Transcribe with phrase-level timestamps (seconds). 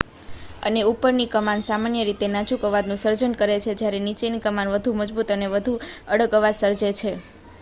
[0.63, 5.29] અને ઉપરની કમાન સામાન્ય રીતે નાજુક અવાજનું સર્જન કરે છે જ્યારે નીચેની કમાન વધુ મજબૂત
[5.31, 5.73] અને વધુ
[6.11, 7.11] અડગ અવાજ સર્જે છે